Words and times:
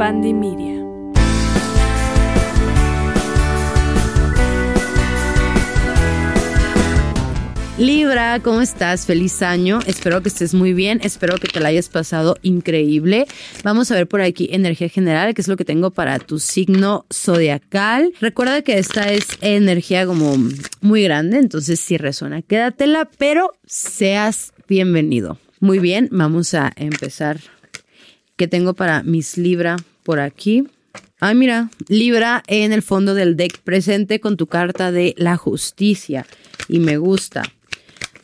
Pandemia. 0.00 0.82
Libra, 7.76 8.40
¿cómo 8.42 8.62
estás? 8.62 9.04
Feliz 9.04 9.42
año. 9.42 9.80
Espero 9.86 10.22
que 10.22 10.30
estés 10.30 10.54
muy 10.54 10.72
bien. 10.72 11.00
Espero 11.04 11.36
que 11.36 11.48
te 11.48 11.60
la 11.60 11.68
hayas 11.68 11.90
pasado 11.90 12.38
increíble. 12.40 13.26
Vamos 13.62 13.90
a 13.90 13.94
ver 13.94 14.08
por 14.08 14.22
aquí 14.22 14.48
energía 14.50 14.88
general, 14.88 15.34
que 15.34 15.42
es 15.42 15.48
lo 15.48 15.58
que 15.58 15.66
tengo 15.66 15.90
para 15.90 16.18
tu 16.18 16.38
signo 16.38 17.04
zodiacal. 17.12 18.14
Recuerda 18.22 18.62
que 18.62 18.78
esta 18.78 19.12
es 19.12 19.26
energía 19.42 20.06
como 20.06 20.34
muy 20.80 21.02
grande, 21.02 21.36
entonces 21.36 21.78
si 21.78 21.98
resuena, 21.98 22.40
quédatela, 22.40 23.10
pero 23.18 23.52
seas 23.66 24.54
bienvenido. 24.66 25.36
Muy 25.60 25.78
bien, 25.78 26.08
vamos 26.10 26.54
a 26.54 26.72
empezar. 26.76 27.40
¿Qué 28.40 28.48
tengo 28.48 28.72
para 28.72 29.02
mis 29.02 29.36
Libra 29.36 29.76
por 30.02 30.18
aquí? 30.18 30.64
Ah, 31.20 31.34
mira, 31.34 31.70
Libra 31.88 32.42
en 32.46 32.72
el 32.72 32.80
fondo 32.80 33.12
del 33.12 33.36
deck 33.36 33.58
presente 33.58 34.18
con 34.18 34.38
tu 34.38 34.46
carta 34.46 34.90
de 34.90 35.14
la 35.18 35.36
justicia. 35.36 36.24
Y 36.66 36.78
me 36.78 36.96
gusta. 36.96 37.42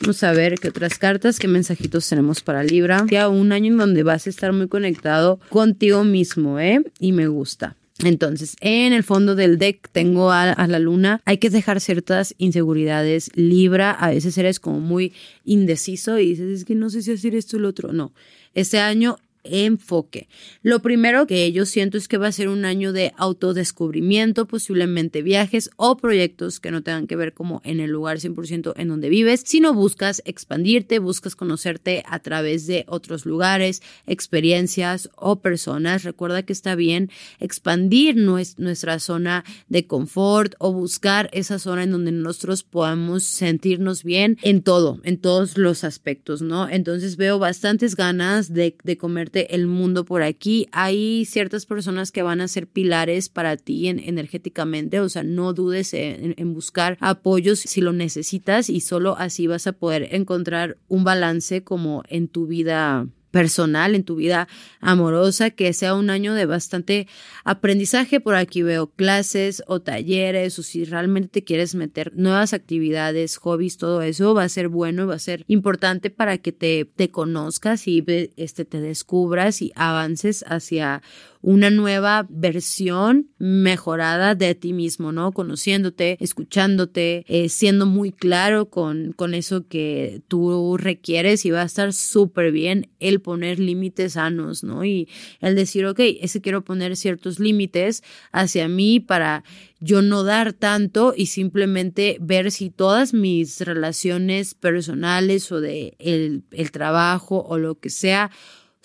Vamos 0.01 0.23
a 0.23 0.31
ver 0.31 0.55
qué 0.55 0.69
otras 0.69 0.97
cartas, 0.97 1.37
qué 1.37 1.47
mensajitos 1.47 2.09
tenemos 2.09 2.41
para 2.41 2.63
Libra. 2.63 3.05
Ya 3.11 3.29
un 3.29 3.51
año 3.51 3.71
en 3.71 3.77
donde 3.77 4.01
vas 4.01 4.25
a 4.25 4.31
estar 4.31 4.53
muy 4.53 4.67
conectado 4.67 5.39
contigo 5.49 6.03
mismo, 6.03 6.59
¿eh? 6.59 6.81
Y 6.99 7.11
me 7.11 7.27
gusta. 7.27 7.75
Entonces, 8.03 8.55
en 8.59 8.93
el 8.93 9.03
fondo 9.03 9.35
del 9.35 9.59
deck 9.59 9.87
tengo 9.91 10.31
a, 10.31 10.51
a, 10.51 10.67
la 10.67 10.79
luna. 10.79 11.21
Hay 11.25 11.37
que 11.37 11.51
dejar 11.51 11.79
ciertas 11.79 12.33
inseguridades. 12.39 13.29
Libra, 13.35 13.91
a 13.91 14.09
veces 14.09 14.35
eres 14.39 14.59
como 14.59 14.79
muy 14.79 15.13
indeciso 15.45 16.17
y 16.17 16.29
dices, 16.29 16.61
es 16.61 16.65
que 16.65 16.73
no 16.73 16.89
sé 16.89 17.03
si 17.03 17.11
hacer 17.11 17.35
esto 17.35 17.57
o 17.57 17.59
lo 17.59 17.69
otro. 17.69 17.93
No, 17.93 18.13
este 18.55 18.79
año 18.79 19.19
enfoque. 19.43 20.27
Lo 20.61 20.81
primero 20.81 21.27
que 21.27 21.51
yo 21.51 21.65
siento 21.65 21.97
es 21.97 22.07
que 22.07 22.17
va 22.17 22.27
a 22.27 22.31
ser 22.31 22.49
un 22.49 22.65
año 22.65 22.93
de 22.93 23.13
autodescubrimiento, 23.17 24.47
posiblemente 24.47 25.21
viajes 25.21 25.69
o 25.77 25.97
proyectos 25.97 26.59
que 26.59 26.71
no 26.71 26.83
tengan 26.83 27.07
que 27.07 27.15
ver 27.15 27.33
como 27.33 27.61
en 27.63 27.79
el 27.79 27.91
lugar 27.91 28.17
100% 28.17 28.73
en 28.75 28.87
donde 28.87 29.09
vives, 29.09 29.43
sino 29.45 29.73
buscas 29.73 30.21
expandirte, 30.25 30.99
buscas 30.99 31.35
conocerte 31.35 32.03
a 32.07 32.19
través 32.19 32.67
de 32.67 32.85
otros 32.87 33.25
lugares, 33.25 33.81
experiencias 34.05 35.09
o 35.15 35.39
personas. 35.41 36.03
Recuerda 36.03 36.43
que 36.43 36.53
está 36.53 36.75
bien 36.75 37.09
expandir 37.39 38.15
nuestra 38.15 38.99
zona 38.99 39.43
de 39.69 39.87
confort 39.87 40.55
o 40.59 40.73
buscar 40.73 41.29
esa 41.33 41.59
zona 41.59 41.83
en 41.83 41.91
donde 41.91 42.11
nosotros 42.11 42.63
podamos 42.63 43.23
sentirnos 43.23 44.03
bien 44.03 44.37
en 44.41 44.61
todo, 44.61 44.99
en 45.03 45.17
todos 45.19 45.57
los 45.57 45.83
aspectos, 45.83 46.41
¿no? 46.41 46.69
Entonces 46.69 47.17
veo 47.17 47.39
bastantes 47.39 47.95
ganas 47.95 48.53
de, 48.53 48.75
de 48.83 48.97
el 49.33 49.67
mundo 49.67 50.05
por 50.05 50.23
aquí. 50.23 50.67
Hay 50.71 51.25
ciertas 51.25 51.65
personas 51.65 52.11
que 52.11 52.23
van 52.23 52.41
a 52.41 52.47
ser 52.47 52.67
pilares 52.67 53.29
para 53.29 53.57
ti 53.57 53.87
energéticamente, 53.87 54.99
o 54.99 55.09
sea, 55.09 55.23
no 55.23 55.53
dudes 55.53 55.93
en, 55.93 56.33
en 56.37 56.53
buscar 56.53 56.97
apoyos 56.99 57.59
si 57.59 57.81
lo 57.81 57.93
necesitas 57.93 58.69
y 58.69 58.81
solo 58.81 59.15
así 59.17 59.47
vas 59.47 59.67
a 59.67 59.73
poder 59.73 60.09
encontrar 60.11 60.77
un 60.87 61.03
balance 61.03 61.63
como 61.63 62.03
en 62.07 62.27
tu 62.27 62.47
vida 62.47 63.07
personal, 63.37 63.93
en 63.93 64.03
tu 64.03 64.15
vida 64.15 64.47
amorosa, 64.81 65.51
que 65.51 65.71
sea 65.71 65.93
un 65.93 66.09
año 66.09 66.33
de 66.33 66.47
bastante 66.47 67.07
aprendizaje. 67.43 68.19
Por 68.19 68.33
aquí 68.33 68.63
veo 68.63 68.87
clases 68.87 69.61
o 69.67 69.79
talleres, 69.79 70.57
o 70.57 70.63
si 70.63 70.85
realmente 70.85 71.27
te 71.29 71.43
quieres 71.43 71.75
meter 71.75 72.13
nuevas 72.15 72.53
actividades, 72.53 73.37
hobbies, 73.37 73.77
todo 73.77 74.01
eso 74.01 74.33
va 74.33 74.41
a 74.41 74.49
ser 74.49 74.69
bueno 74.69 75.03
y 75.03 75.05
va 75.05 75.13
a 75.13 75.19
ser 75.19 75.45
importante 75.47 76.09
para 76.09 76.39
que 76.39 76.51
te, 76.51 76.85
te 76.85 77.11
conozcas 77.11 77.87
y 77.87 78.03
este, 78.37 78.65
te 78.65 78.81
descubras 78.81 79.61
y 79.61 79.71
avances 79.75 80.43
hacia 80.47 81.03
una 81.41 81.69
nueva 81.69 82.25
versión 82.29 83.29
mejorada 83.37 84.35
de 84.35 84.55
ti 84.55 84.73
mismo, 84.73 85.11
¿no? 85.11 85.31
Conociéndote, 85.31 86.17
escuchándote, 86.19 87.23
eh, 87.27 87.49
siendo 87.49 87.85
muy 87.85 88.11
claro 88.11 88.69
con, 88.69 89.13
con 89.13 89.33
eso 89.33 89.67
que 89.67 90.21
tú 90.27 90.77
requieres 90.77 91.45
y 91.45 91.51
va 91.51 91.61
a 91.61 91.65
estar 91.65 91.93
súper 91.93 92.51
bien 92.51 92.89
el 92.99 93.21
poner 93.27 93.59
límites 93.59 94.13
sanos, 94.13 94.63
¿no? 94.63 94.85
Y 94.85 95.09
el 95.41 95.53
decir, 95.53 95.85
ok, 95.85 95.99
ese 96.21 96.39
quiero 96.39 96.63
poner 96.63 96.95
ciertos 96.95 97.41
límites 97.41 98.01
hacia 98.31 98.69
mí 98.69 99.01
para 99.01 99.43
yo 99.81 100.01
no 100.01 100.23
dar 100.23 100.53
tanto 100.53 101.13
y 101.13 101.25
simplemente 101.25 102.15
ver 102.21 102.51
si 102.51 102.69
todas 102.69 103.13
mis 103.13 103.59
relaciones 103.59 104.53
personales 104.53 105.51
o 105.51 105.59
de 105.59 105.97
el, 105.99 106.43
el 106.51 106.71
trabajo 106.71 107.43
o 107.45 107.57
lo 107.57 107.77
que 107.77 107.89
sea 107.89 108.31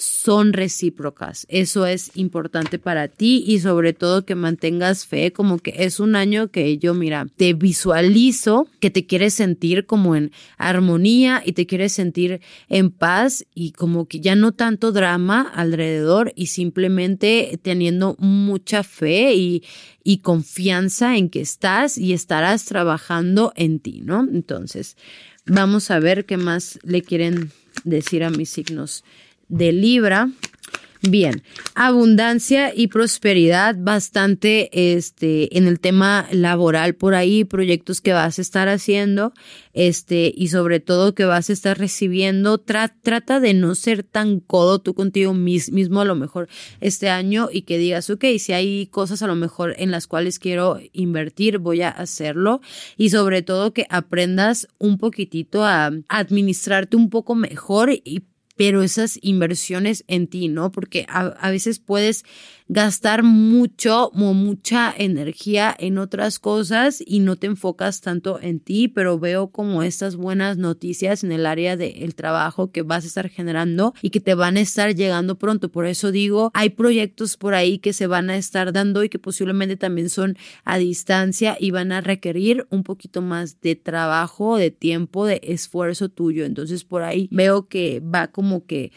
son 0.03 0.53
recíprocas. 0.53 1.47
Eso 1.49 1.87
es 1.87 2.11
importante 2.17 2.81
para 2.81 3.07
ti 3.07 3.45
y 3.47 3.61
sobre 3.61 3.93
todo 3.93 4.25
que 4.25 4.35
mantengas 4.35 5.07
fe, 5.07 5.33
como 5.33 5.59
que 5.59 5.75
es 5.85 6.01
un 6.01 6.17
año 6.17 6.49
que 6.49 6.77
yo, 6.79 6.93
mira, 6.93 7.29
te 7.37 7.53
visualizo, 7.55 8.67
que 8.81 8.91
te 8.91 9.07
quieres 9.07 9.35
sentir 9.35 9.87
como 9.87 10.17
en 10.17 10.33
armonía 10.59 11.41
y 11.47 11.53
te 11.53 11.67
quieres 11.67 11.93
sentir 11.93 12.41
en 12.69 12.91
paz 12.91 13.47
y 13.55 13.71
como 13.73 14.07
que 14.07 14.19
ya 14.19 14.35
no 14.35 14.51
tanto 14.51 14.91
drama 14.91 15.43
alrededor 15.55 16.33
y 16.35 16.47
simplemente 16.47 17.61
teniendo 17.63 18.17
mucha 18.19 18.83
fe 18.83 19.35
y, 19.35 19.63
y 20.03 20.19
confianza 20.19 21.17
en 21.17 21.31
que 21.31 21.41
estás 21.41 21.97
y 21.97 22.13
estarás 22.13 22.65
trabajando 22.65 23.53
en 23.55 23.79
ti, 23.79 24.01
¿no? 24.03 24.27
Entonces, 24.29 24.97
vamos 25.47 25.93
a 25.93 26.01
ver 26.01 26.25
qué 26.25 26.39
más 26.39 26.81
le 26.83 27.03
quieren 27.03 27.53
decir 27.85 28.25
a 28.25 28.31
mis 28.31 28.51
signos 28.51 29.05
de 29.53 29.73
Libra. 29.73 30.31
Bien, 31.05 31.43
abundancia 31.75 32.73
y 32.73 32.87
prosperidad 32.87 33.75
bastante 33.77 34.95
este 34.95 35.59
en 35.59 35.67
el 35.67 35.81
tema 35.81 36.29
laboral 36.31 36.95
por 36.95 37.17
ahí, 37.17 37.43
proyectos 37.43 38.01
que 38.01 38.13
vas 38.13 38.39
a 38.39 38.43
estar 38.43 38.69
haciendo, 38.69 39.33
este 39.73 40.33
y 40.33 40.47
sobre 40.49 40.79
todo 40.79 41.17
que 41.17 41.25
vas 41.25 41.51
a 41.51 41.55
estar 41.55 41.77
recibiendo, 41.77 42.59
trata 42.59 43.41
de 43.41 43.53
no 43.53 43.75
ser 43.75 44.05
tan 44.05 44.39
codo 44.39 44.79
tú 44.79 44.95
contigo 44.95 45.35
mismo 45.35 46.01
a 46.01 46.05
lo 46.05 46.15
mejor 46.15 46.49
este 46.81 47.11
año 47.11 47.49
y 47.53 47.63
que 47.63 47.79
digas, 47.79 48.09
ok, 48.09 48.25
si 48.39 48.53
hay 48.53 48.87
cosas 48.87 49.23
a 49.23 49.27
lo 49.27 49.35
mejor 49.35 49.75
en 49.79 49.91
las 49.91 50.07
cuales 50.07 50.39
quiero 50.39 50.79
invertir, 50.93 51.59
voy 51.59 51.83
a 51.83 51.89
hacerlo 51.89 52.61
y 52.97 53.11
sobre 53.11 53.43
todo 53.43 53.73
que 53.73 53.89
aprendas 53.91 54.69
un 54.79 54.99
poquitito 54.99 55.65
a 55.65 55.91
administrarte 56.09 56.97
un 56.97 57.11
poco 57.11 57.35
mejor 57.35 57.91
y 57.91 58.23
pero 58.57 58.83
esas 58.83 59.19
inversiones 59.23 60.05
en 60.09 60.27
ti, 60.27 60.49
¿no? 60.49 60.73
Porque 60.73 61.07
a, 61.09 61.27
a 61.27 61.51
veces 61.51 61.79
puedes 61.79 62.25
gastar 62.69 63.23
mucho 63.23 64.09
o 64.09 64.35
mucha 64.35 64.95
energía 64.97 65.75
en 65.79 65.99
otras 65.99 66.39
cosas 66.39 67.03
y 67.05 67.21
no 67.21 67.37
te 67.37 67.47
enfocas 67.47 68.01
tanto 68.01 68.41
en 68.41 68.61
ti, 68.61 68.89
pero 68.89 69.19
veo 69.19 69.49
como 69.49 69.83
estas 69.83 70.17
buenas 70.17 70.57
noticias 70.59 71.25
en 71.25 71.33
el 71.33 71.47
área 71.47 71.77
del 71.77 72.15
trabajo 72.15 72.71
que 72.71 72.83
vas 72.83 73.05
a 73.05 73.07
estar 73.09 73.29
generando 73.29 73.95
y 74.03 74.11
que 74.11 74.21
te 74.21 74.35
van 74.35 74.57
a 74.57 74.61
estar 74.61 74.95
llegando 74.95 75.39
pronto. 75.39 75.71
Por 75.71 75.87
eso 75.87 76.13
digo, 76.13 76.51
hay 76.55 76.71
proyectos 76.71 77.37
por 77.37 77.55
ahí 77.55 77.79
que 77.79 77.93
se 77.93 78.07
van 78.07 78.31
a 78.31 78.37
estar 78.37 78.73
dando 78.73 79.05
y 79.05 79.09
que 79.09 79.19
posiblemente 79.19 79.77
también 79.77 80.09
son 80.09 80.37
a 80.65 80.79
distancia 80.79 81.57
y 81.59 81.71
van 81.71 81.93
a 81.93 82.01
requerir 82.01 82.67
un 82.71 82.83
poquito 82.83 83.23
más 83.23 83.61
de 83.61 83.77
trabajo, 83.77 84.57
de 84.57 84.71
tiempo, 84.71 85.27
de 85.27 85.41
esfuerzo 85.45 86.09
tuyo. 86.09 86.45
Entonces 86.45 86.85
por 86.85 87.03
ahí 87.03 87.29
veo 87.31 87.69
que 87.69 88.01
va 88.01 88.29
como 88.29 88.67
que 88.67 88.93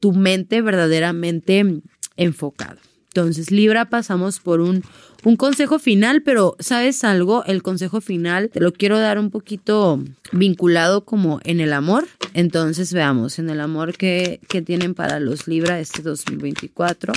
tu 0.00 0.12
mente 0.12 0.60
verdaderamente 0.62 1.82
enfocado. 2.16 2.80
Entonces, 3.16 3.50
Libra, 3.50 3.86
pasamos 3.86 4.40
por 4.40 4.60
un, 4.60 4.84
un 5.24 5.36
consejo 5.36 5.78
final, 5.78 6.20
pero 6.20 6.54
¿sabes 6.58 7.02
algo? 7.02 7.46
El 7.46 7.62
consejo 7.62 8.02
final 8.02 8.50
te 8.50 8.60
lo 8.60 8.74
quiero 8.74 8.98
dar 8.98 9.18
un 9.18 9.30
poquito 9.30 10.04
vinculado 10.32 11.06
como 11.06 11.40
en 11.44 11.60
el 11.60 11.72
amor. 11.72 12.06
Entonces, 12.34 12.92
veamos, 12.92 13.38
en 13.38 13.48
el 13.48 13.62
amor 13.62 13.96
que, 13.96 14.38
que 14.50 14.60
tienen 14.60 14.92
para 14.94 15.18
los 15.18 15.48
Libra 15.48 15.80
este 15.80 16.02
2024. 16.02 17.14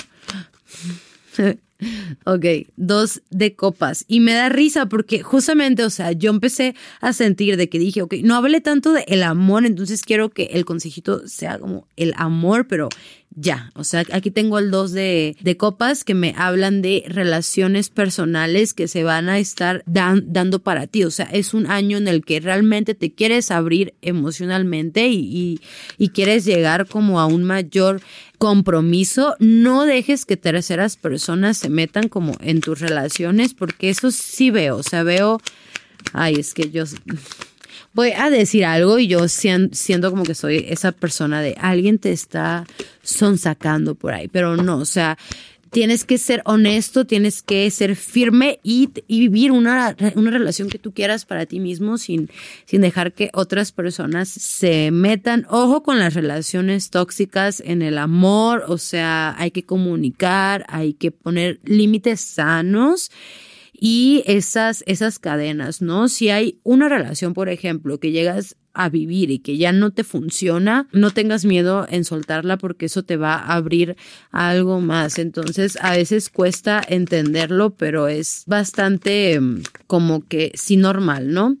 Ok, 2.24 2.44
dos 2.76 3.22
de 3.30 3.54
copas. 3.54 4.04
Y 4.08 4.20
me 4.20 4.34
da 4.34 4.48
risa 4.48 4.86
porque 4.86 5.22
justamente, 5.22 5.84
o 5.84 5.90
sea, 5.90 6.12
yo 6.12 6.30
empecé 6.30 6.74
a 7.00 7.12
sentir 7.12 7.56
de 7.56 7.68
que 7.68 7.78
dije, 7.78 8.02
ok, 8.02 8.14
no 8.22 8.36
hablé 8.36 8.60
tanto 8.60 8.92
de 8.92 9.04
el 9.08 9.22
amor, 9.22 9.64
entonces 9.64 10.02
quiero 10.02 10.30
que 10.30 10.44
el 10.52 10.64
consejito 10.64 11.26
sea 11.26 11.58
como 11.58 11.86
el 11.96 12.12
amor, 12.16 12.66
pero 12.68 12.88
ya, 13.36 13.70
o 13.76 13.84
sea, 13.84 14.04
aquí 14.12 14.32
tengo 14.32 14.58
el 14.58 14.72
dos 14.72 14.90
de, 14.90 15.36
de 15.40 15.56
copas 15.56 16.02
que 16.02 16.14
me 16.14 16.34
hablan 16.36 16.82
de 16.82 17.04
relaciones 17.06 17.88
personales 17.88 18.74
que 18.74 18.88
se 18.88 19.04
van 19.04 19.28
a 19.28 19.38
estar 19.38 19.84
dando 19.86 20.58
para 20.58 20.88
ti, 20.88 21.04
o 21.04 21.12
sea, 21.12 21.26
es 21.26 21.54
un 21.54 21.66
año 21.70 21.96
en 21.96 22.08
el 22.08 22.24
que 22.24 22.40
realmente 22.40 22.94
te 22.94 23.14
quieres 23.14 23.52
abrir 23.52 23.94
emocionalmente 24.02 25.08
y, 25.08 25.18
y, 25.18 25.60
y 25.96 26.08
quieres 26.08 26.44
llegar 26.44 26.86
como 26.86 27.20
a 27.20 27.26
un 27.26 27.44
mayor 27.44 28.02
compromiso, 28.38 29.36
no 29.38 29.84
dejes 29.84 30.24
que 30.24 30.36
terceras 30.36 30.96
personas 30.96 31.56
se 31.58 31.68
metan 31.70 32.08
como 32.08 32.36
en 32.40 32.60
tus 32.60 32.80
relaciones, 32.80 33.54
porque 33.54 33.90
eso 33.90 34.10
sí 34.10 34.50
veo, 34.50 34.76
o 34.76 34.82
sea, 34.82 35.02
veo, 35.02 35.40
ay, 36.12 36.34
es 36.34 36.52
que 36.52 36.70
yo 36.70 36.84
voy 37.92 38.10
a 38.12 38.30
decir 38.30 38.64
algo 38.64 38.98
y 38.98 39.06
yo 39.06 39.26
siento 39.28 40.10
como 40.10 40.24
que 40.24 40.34
soy 40.34 40.66
esa 40.68 40.92
persona 40.92 41.40
de 41.40 41.56
alguien 41.58 41.98
te 41.98 42.12
está 42.12 42.66
sonsacando 43.02 43.94
por 43.94 44.12
ahí, 44.14 44.28
pero 44.28 44.56
no, 44.56 44.78
o 44.78 44.84
sea, 44.84 45.18
tienes 45.70 46.04
que 46.04 46.18
ser 46.18 46.42
honesto, 46.44 47.06
tienes 47.06 47.42
que 47.42 47.70
ser 47.70 47.96
firme 47.96 48.60
y, 48.62 48.90
vivir 49.08 49.52
una, 49.52 49.96
una, 50.16 50.30
relación 50.30 50.68
que 50.68 50.78
tú 50.78 50.92
quieras 50.92 51.24
para 51.24 51.46
ti 51.46 51.60
mismo 51.60 51.98
sin, 51.98 52.28
sin 52.66 52.80
dejar 52.80 53.12
que 53.12 53.30
otras 53.32 53.72
personas 53.72 54.28
se 54.28 54.90
metan. 54.90 55.46
Ojo 55.48 55.82
con 55.82 55.98
las 55.98 56.14
relaciones 56.14 56.90
tóxicas 56.90 57.62
en 57.64 57.82
el 57.82 57.98
amor, 57.98 58.64
o 58.68 58.78
sea, 58.78 59.34
hay 59.38 59.50
que 59.50 59.64
comunicar, 59.64 60.66
hay 60.68 60.94
que 60.94 61.10
poner 61.10 61.60
límites 61.64 62.20
sanos 62.20 63.10
y 63.72 64.22
esas, 64.26 64.84
esas 64.86 65.18
cadenas, 65.18 65.80
¿no? 65.80 66.08
Si 66.08 66.28
hay 66.28 66.60
una 66.64 66.88
relación, 66.88 67.32
por 67.32 67.48
ejemplo, 67.48 67.98
que 67.98 68.10
llegas 68.12 68.56
a 68.74 68.88
vivir 68.88 69.30
y 69.30 69.38
que 69.38 69.56
ya 69.56 69.72
no 69.72 69.90
te 69.90 70.04
funciona, 70.04 70.88
no 70.92 71.10
tengas 71.10 71.44
miedo 71.44 71.86
en 71.90 72.04
soltarla 72.04 72.56
porque 72.56 72.86
eso 72.86 73.02
te 73.02 73.16
va 73.16 73.34
a 73.34 73.54
abrir 73.54 73.96
algo 74.30 74.80
más. 74.80 75.18
Entonces, 75.18 75.78
a 75.80 75.92
veces 75.92 76.30
cuesta 76.30 76.82
entenderlo, 76.86 77.70
pero 77.70 78.08
es 78.08 78.44
bastante 78.46 79.40
mm, 79.40 79.62
como 79.86 80.26
que 80.26 80.52
sí 80.54 80.76
normal, 80.76 81.32
¿no? 81.32 81.56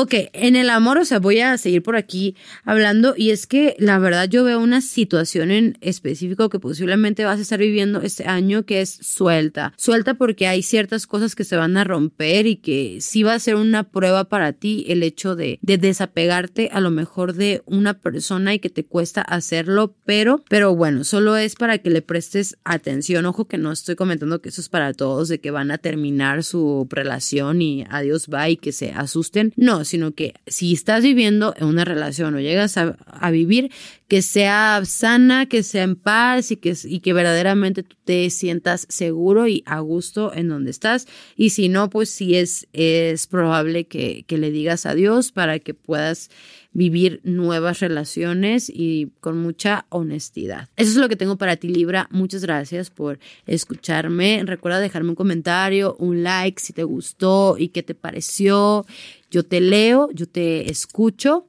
Ok, 0.00 0.14
en 0.32 0.54
el 0.54 0.70
amor, 0.70 0.98
o 0.98 1.04
sea, 1.04 1.18
voy 1.18 1.40
a 1.40 1.58
seguir 1.58 1.82
por 1.82 1.96
aquí 1.96 2.36
hablando 2.62 3.14
y 3.16 3.30
es 3.30 3.48
que 3.48 3.74
la 3.80 3.98
verdad 3.98 4.28
yo 4.28 4.44
veo 4.44 4.60
una 4.60 4.80
situación 4.80 5.50
en 5.50 5.76
específico 5.80 6.48
que 6.50 6.60
posiblemente 6.60 7.24
vas 7.24 7.40
a 7.40 7.42
estar 7.42 7.58
viviendo 7.58 8.00
este 8.02 8.24
año 8.24 8.64
que 8.64 8.80
es 8.80 8.90
suelta. 8.90 9.74
Suelta 9.76 10.14
porque 10.14 10.46
hay 10.46 10.62
ciertas 10.62 11.08
cosas 11.08 11.34
que 11.34 11.42
se 11.42 11.56
van 11.56 11.76
a 11.76 11.82
romper 11.82 12.46
y 12.46 12.54
que 12.58 12.98
sí 13.00 13.24
va 13.24 13.34
a 13.34 13.40
ser 13.40 13.56
una 13.56 13.90
prueba 13.90 14.28
para 14.28 14.52
ti 14.52 14.84
el 14.86 15.02
hecho 15.02 15.34
de, 15.34 15.58
de 15.62 15.78
desapegarte 15.78 16.70
a 16.72 16.78
lo 16.78 16.90
mejor 16.90 17.32
de 17.32 17.62
una 17.66 17.94
persona 17.94 18.54
y 18.54 18.60
que 18.60 18.70
te 18.70 18.84
cuesta 18.84 19.20
hacerlo, 19.20 19.96
pero, 20.04 20.44
pero 20.48 20.76
bueno, 20.76 21.02
solo 21.02 21.36
es 21.36 21.56
para 21.56 21.78
que 21.78 21.90
le 21.90 22.02
prestes 22.02 22.56
atención. 22.62 23.26
Ojo 23.26 23.48
que 23.48 23.58
no 23.58 23.72
estoy 23.72 23.96
comentando 23.96 24.40
que 24.42 24.50
eso 24.50 24.60
es 24.60 24.68
para 24.68 24.92
todos, 24.92 25.26
de 25.26 25.40
que 25.40 25.50
van 25.50 25.72
a 25.72 25.78
terminar 25.78 26.44
su 26.44 26.86
relación 26.88 27.62
y 27.62 27.84
adiós, 27.90 28.28
bye, 28.28 28.52
y 28.52 28.56
que 28.58 28.70
se 28.70 28.92
asusten. 28.92 29.52
No, 29.56 29.87
sino 29.88 30.12
que 30.12 30.34
si 30.46 30.72
estás 30.72 31.02
viviendo 31.02 31.54
en 31.56 31.66
una 31.66 31.84
relación 31.84 32.34
o 32.34 32.40
llegas 32.40 32.76
a, 32.76 33.30
vivir, 33.30 33.70
que 34.06 34.22
sea 34.22 34.82
sana, 34.84 35.46
que 35.46 35.62
sea 35.62 35.82
en 35.82 35.96
paz 35.96 36.50
y 36.50 36.56
que, 36.56 36.76
y 36.84 37.00
que 37.00 37.12
verdaderamente 37.12 37.82
tú 37.82 37.96
te 38.04 38.30
sientas 38.30 38.86
seguro 38.88 39.48
y 39.48 39.62
a 39.66 39.80
gusto 39.80 40.32
en 40.34 40.48
donde 40.48 40.70
estás. 40.70 41.06
Y 41.36 41.50
si 41.50 41.68
no, 41.68 41.90
pues 41.90 42.10
sí 42.10 42.36
es, 42.36 42.68
es 42.72 43.26
probable 43.26 43.86
que, 43.86 44.24
que 44.26 44.38
le 44.38 44.50
digas 44.50 44.86
adiós 44.86 45.32
para 45.32 45.58
que 45.58 45.74
puedas 45.74 46.30
vivir 46.72 47.20
nuevas 47.24 47.80
relaciones 47.80 48.70
y 48.72 49.10
con 49.20 49.38
mucha 49.38 49.86
honestidad. 49.88 50.68
Eso 50.76 50.90
es 50.90 50.96
lo 50.96 51.08
que 51.08 51.16
tengo 51.16 51.36
para 51.36 51.56
ti, 51.56 51.68
Libra. 51.68 52.08
Muchas 52.10 52.42
gracias 52.42 52.90
por 52.90 53.18
escucharme. 53.46 54.42
Recuerda 54.44 54.78
dejarme 54.78 55.10
un 55.10 55.16
comentario, 55.16 55.96
un 55.98 56.22
like 56.22 56.60
si 56.60 56.72
te 56.72 56.84
gustó 56.84 57.56
y 57.58 57.68
qué 57.68 57.82
te 57.82 57.94
pareció. 57.94 58.86
Yo 59.30 59.42
te 59.44 59.60
leo, 59.60 60.10
yo 60.12 60.26
te 60.28 60.70
escucho. 60.70 61.46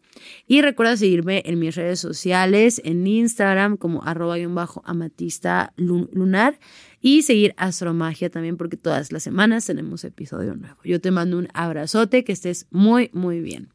Y 0.48 0.62
recuerda 0.62 0.98
seguirme 0.98 1.44
en 1.46 1.60
mis 1.60 1.76
redes 1.76 2.00
sociales, 2.00 2.82
en 2.84 3.08
Instagram 3.08 3.78
como 3.78 4.04
arroba 4.04 4.36
bajo 4.50 4.82
amatista 4.86 5.74
lunar 5.78 6.60
y 7.02 7.22
seguir 7.22 7.54
Astromagia 7.58 8.30
también 8.30 8.58
porque 8.58 8.78
todas 8.78 9.12
las 9.12 9.24
semanas 9.24 9.66
tenemos 9.66 10.04
episodio 10.04 10.56
nuevo. 10.56 10.78
Yo 10.84 11.00
te 11.00 11.12
mando 11.12 11.38
un 11.38 11.48
abrazote, 11.54 12.24
que 12.24 12.34
estés 12.34 12.68
muy, 12.72 13.10
muy 13.14 13.40
bien. 13.40 13.70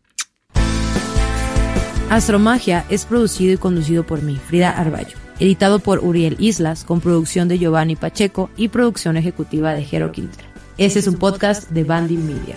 Astromagia 2.15 2.85
es 2.91 3.07
producido 3.07 3.53
y 3.53 3.57
conducido 3.57 4.07
por 4.07 4.23
mí, 4.23 4.37
Frida 4.37 4.71
Arballo. 4.71 5.17
Editado 5.41 5.81
por 5.81 5.99
Uriel 5.99 6.37
Islas, 6.39 6.85
con 6.85 7.01
producción 7.01 7.49
de 7.49 7.59
Giovanni 7.59 7.97
Pacheco 7.97 8.51
y 8.57 8.69
producción 8.69 9.17
ejecutiva 9.17 9.75
de 9.75 9.85
Jero 9.85 10.13
Quintero. 10.13 10.47
Este 10.79 11.01
es 11.01 11.09
un 11.09 11.17
podcast 11.17 11.69
de 11.71 11.83
Bandy 11.83 12.17
Media. 12.17 12.55